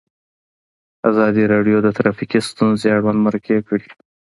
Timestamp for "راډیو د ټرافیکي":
1.53-2.39